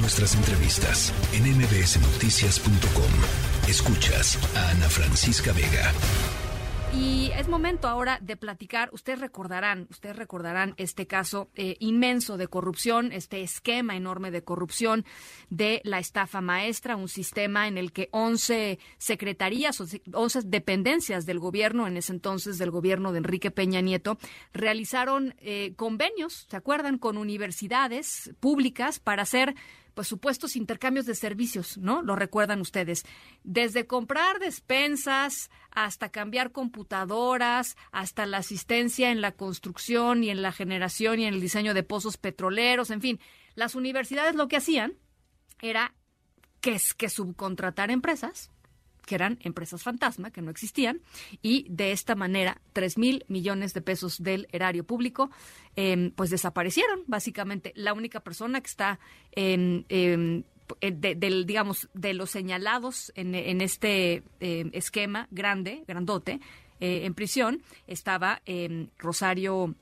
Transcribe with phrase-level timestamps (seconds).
[0.00, 3.68] Nuestras entrevistas en mbsnoticias.com.
[3.68, 5.92] Escuchas a Ana Francisca Vega.
[6.94, 8.88] Y es momento ahora de platicar.
[8.92, 15.04] Ustedes recordarán, ustedes recordarán este caso eh, inmenso de corrupción, este esquema enorme de corrupción
[15.50, 21.40] de la estafa maestra, un sistema en el que 11 secretarías o 11 dependencias del
[21.40, 24.16] gobierno, en ese entonces del gobierno de Enrique Peña Nieto,
[24.54, 29.54] realizaron eh, convenios, ¿se acuerdan?, con universidades públicas para hacer
[29.98, 32.02] pues supuestos intercambios de servicios, ¿no?
[32.02, 33.04] Lo recuerdan ustedes.
[33.42, 40.52] Desde comprar despensas hasta cambiar computadoras, hasta la asistencia en la construcción y en la
[40.52, 43.18] generación y en el diseño de pozos petroleros, en fin,
[43.56, 44.94] las universidades lo que hacían
[45.60, 45.96] era
[46.60, 48.52] que, que subcontratar empresas
[49.08, 51.00] que eran empresas fantasma, que no existían,
[51.40, 55.30] y de esta manera, tres mil millones de pesos del erario público,
[55.76, 57.72] em, pues desaparecieron, básicamente.
[57.74, 59.00] La única persona que está
[59.32, 60.44] em, em,
[60.82, 66.40] eh, del, digamos, de los señalados en, en este esquema grande, grandote,
[66.80, 68.42] eh, en prisión, estaba
[68.98, 69.74] Rosario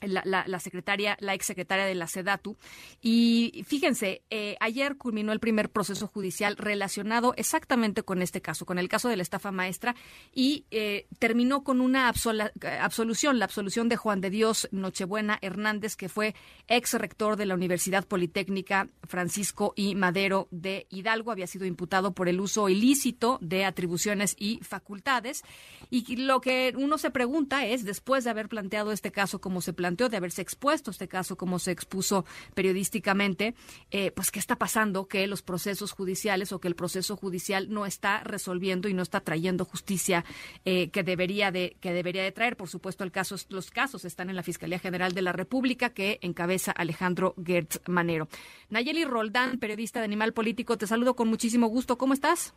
[0.00, 2.56] la, la, secretaria, la exsecretaria de la SEDATU.
[3.00, 8.78] Y fíjense, eh, ayer culminó el primer proceso judicial relacionado exactamente con este caso, con
[8.78, 9.94] el caso de la estafa maestra,
[10.34, 16.08] y eh, terminó con una absolución, la absolución de Juan de Dios Nochebuena Hernández, que
[16.08, 16.34] fue
[16.68, 21.30] ex rector de la Universidad Politécnica Francisco y Madero de Hidalgo.
[21.30, 25.42] Había sido imputado por el uso ilícito de atribuciones y facultades.
[25.90, 29.72] Y lo que uno se pregunta es, después de haber planteado este caso como se
[29.72, 32.24] planteó, de haberse expuesto este caso como se expuso
[32.54, 33.54] periodísticamente,
[33.90, 37.86] eh, pues qué está pasando que los procesos judiciales o que el proceso judicial no
[37.86, 40.24] está resolviendo y no está trayendo justicia
[40.64, 42.56] eh, que debería de que debería de traer.
[42.56, 46.18] Por supuesto, el caso, los casos están en la Fiscalía General de la República que
[46.22, 48.28] encabeza Alejandro Gertz Manero.
[48.68, 51.98] Nayeli Roldán, periodista de Animal Político, te saludo con muchísimo gusto.
[51.98, 52.54] ¿Cómo estás?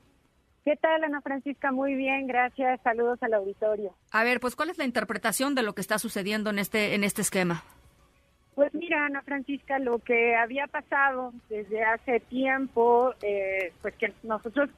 [0.64, 1.74] ¿Qué tal, Ana Francisca?
[1.74, 2.80] Muy bien, gracias.
[2.84, 3.94] Saludos al auditorio.
[4.12, 7.04] A ver, pues, ¿cuál es la interpretación de lo que está sucediendo en este, en
[7.04, 7.64] este esquema?
[8.56, 14.70] Pues mira, Ana Francisca, lo que había pasado desde hace tiempo, eh, pues que nosotros,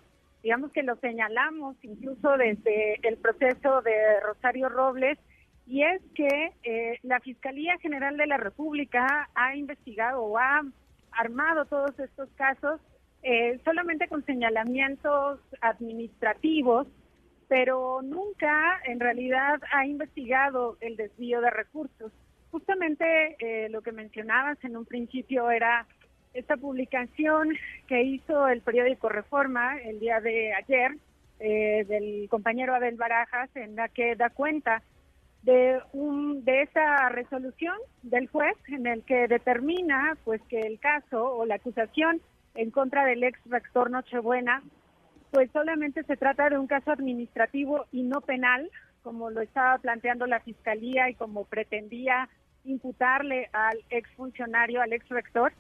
[0.41, 5.19] digamos que lo señalamos incluso desde el proceso de Rosario Robles,
[5.67, 10.61] y es que eh, la Fiscalía General de la República ha investigado o ha
[11.11, 12.79] armado todos estos casos
[13.27, 16.85] eh, solamente con señalamientos administrativos,
[17.47, 22.11] pero nunca en realidad ha investigado el desvío de recursos.
[22.51, 25.87] Justamente eh, lo que mencionabas en un principio era
[26.35, 30.95] esta publicación que hizo el periódico Reforma el día de ayer
[31.39, 34.83] eh, del compañero Abel Barajas en la que da cuenta
[35.41, 41.37] de un de esa resolución del juez en el que determina pues que el caso
[41.37, 42.21] o la acusación
[42.55, 44.63] en contra del ex rector Nochebuena,
[45.31, 48.69] pues solamente se trata de un caso administrativo y no penal,
[49.03, 52.29] como lo estaba planteando la Fiscalía y como pretendía
[52.63, 55.53] imputarle al ex funcionario, al ex rector.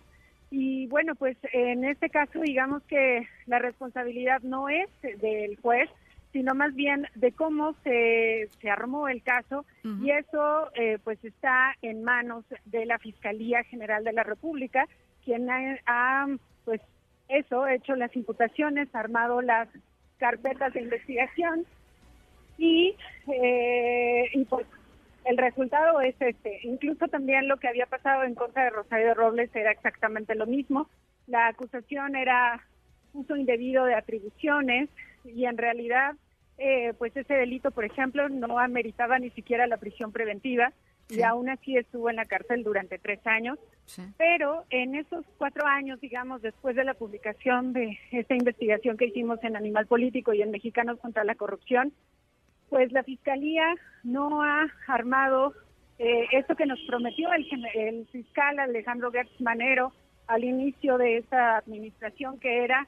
[0.49, 5.89] Y bueno, pues en este caso digamos que la responsabilidad no es del juez,
[6.31, 11.75] sino más bien de cómo se, se armó el caso y eso eh, pues está
[11.81, 14.85] en manos de la Fiscalía General de la República,
[15.23, 16.27] quien ha
[16.65, 16.81] pues
[17.29, 19.67] eso, hecho las imputaciones, armado las
[20.17, 21.65] carpetas de investigación
[22.57, 22.95] y,
[23.27, 24.67] eh, y pues
[25.25, 26.59] el resultado es este.
[26.63, 30.87] Incluso también lo que había pasado en contra de Rosario Robles era exactamente lo mismo.
[31.27, 32.63] La acusación era
[33.13, 34.89] uso indebido de atribuciones
[35.23, 36.15] y en realidad
[36.57, 40.71] eh, pues ese delito, por ejemplo, no ameritaba ni siquiera la prisión preventiva
[41.09, 43.59] y aún así estuvo en la cárcel durante tres años.
[44.17, 49.43] Pero en esos cuatro años, digamos, después de la publicación de esta investigación que hicimos
[49.43, 51.93] en Animal Político y en Mexicanos contra la Corrupción,
[52.69, 55.53] pues la Fiscalía no ha armado
[55.99, 59.93] eh, esto que nos prometió el, el fiscal Alejandro Gertz Manero
[60.27, 62.87] al inicio de esta administración, que era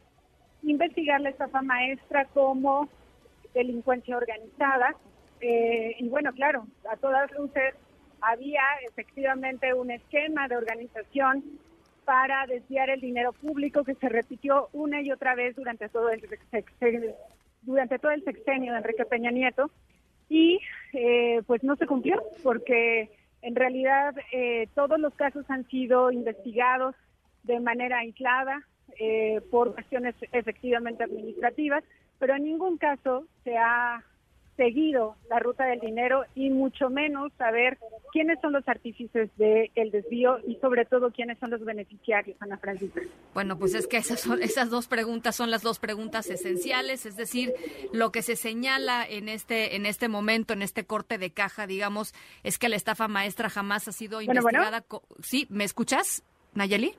[0.64, 2.90] investigar la estafa maestra como
[3.54, 4.96] delincuencia organizada.
[5.42, 7.76] Eh, y bueno, claro, a todas luces
[8.22, 11.44] había efectivamente un esquema de organización
[12.06, 16.22] para desviar el dinero público que se repitió una y otra vez durante todo el
[16.52, 17.14] sexenio,
[17.64, 19.70] durante todo el sexenio de Enrique Peña Nieto.
[20.30, 20.60] Y
[20.94, 23.10] eh, pues no se cumplió porque
[23.42, 26.96] en realidad eh, todos los casos han sido investigados
[27.44, 28.62] de manera aislada
[29.00, 31.84] eh, por cuestiones efectivamente administrativas,
[32.20, 34.04] pero en ningún caso se ha
[34.58, 37.78] seguido la ruta del dinero y mucho menos saber
[38.12, 42.58] quiénes son los artífices del el desvío y sobre todo quiénes son los beneficiarios, Ana
[42.58, 43.02] Francisca.
[43.34, 47.16] Bueno, pues es que esas, son, esas dos preguntas son las dos preguntas esenciales, es
[47.16, 47.54] decir,
[47.94, 52.14] lo que se señala en este, en este momento, en este corte de caja, digamos,
[52.44, 54.84] es que la estafa maestra jamás ha sido investigada.
[55.22, 55.46] ¿Sí?
[55.50, 56.24] ¿Me escuchas,
[56.54, 56.96] Nayeli?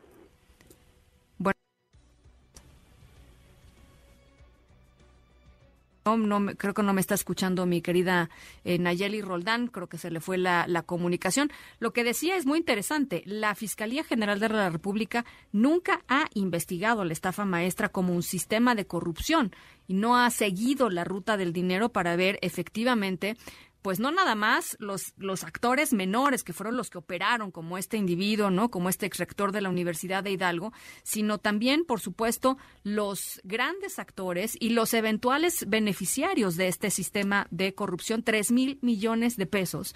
[6.16, 8.30] No, creo que no me está escuchando mi querida
[8.64, 11.50] eh, Nayeli Roldán, creo que se le fue la, la, comunicación.
[11.78, 13.22] Lo que decía es muy interesante.
[13.26, 18.74] La Fiscalía General de la República nunca ha investigado la estafa maestra como un sistema
[18.74, 19.52] de corrupción
[19.88, 23.36] y no ha seguido la ruta del dinero para ver efectivamente
[23.82, 27.96] pues no nada más los, los actores menores que fueron los que operaron como este
[27.96, 28.70] individuo, ¿no?
[28.70, 30.72] Como este ex rector de la Universidad de Hidalgo,
[31.02, 37.74] sino también, por supuesto, los grandes actores y los eventuales beneficiarios de este sistema de
[37.74, 39.94] corrupción, tres mil millones de pesos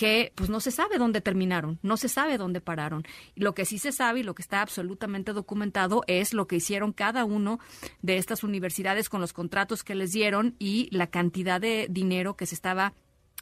[0.00, 3.02] que pues no se sabe dónde terminaron, no se sabe dónde pararon.
[3.34, 6.94] Lo que sí se sabe y lo que está absolutamente documentado es lo que hicieron
[6.94, 7.60] cada uno
[8.00, 12.46] de estas universidades con los contratos que les dieron y la cantidad de dinero que
[12.46, 12.94] se estaba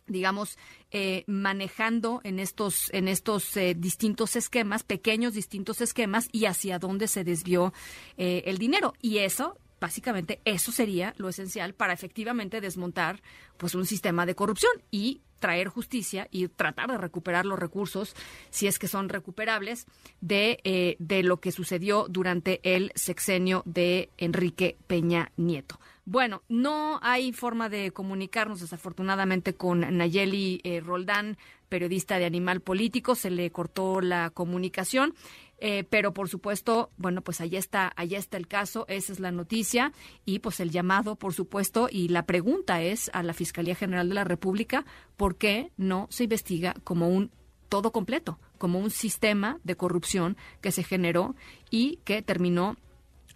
[0.09, 0.59] digamos,
[0.91, 7.09] eh, manejando en estos, en estos eh, distintos esquemas, pequeños distintos esquemas, y hacia dónde
[7.09, 7.73] se desvió
[8.17, 8.95] eh, el dinero.
[9.01, 13.23] Y eso, básicamente, eso sería lo esencial para efectivamente desmontar
[13.57, 18.15] pues un sistema de corrupción y traer justicia y tratar de recuperar los recursos,
[18.51, 19.87] si es que son recuperables,
[20.21, 25.79] de, de lo que sucedió durante el sexenio de Enrique Peña Nieto.
[26.11, 31.37] Bueno, no hay forma de comunicarnos desafortunadamente con Nayeli eh, Roldán,
[31.69, 35.15] periodista de Animal Político, se le cortó la comunicación.
[35.61, 39.33] Eh, pero por supuesto, bueno, pues allá está, allá está el caso, esa es la
[39.33, 39.93] noticia
[40.25, 44.15] y pues el llamado, por supuesto, y la pregunta es a la Fiscalía General de
[44.15, 44.85] la República,
[45.17, 47.33] ¿por qué no se investiga como un
[47.69, 51.35] todo completo, como un sistema de corrupción que se generó
[51.71, 52.77] y que terminó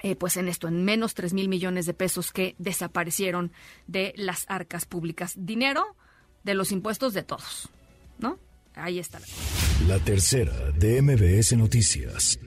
[0.02, 3.52] eh, pues en esto, en menos 3 mil millones de pesos que desaparecieron
[3.86, 5.34] de las arcas públicas.
[5.36, 5.96] Dinero
[6.42, 7.68] de los impuestos de todos,
[8.18, 8.38] ¿no?
[8.74, 9.20] Ahí está.
[9.88, 12.38] La tercera de MBS Noticias.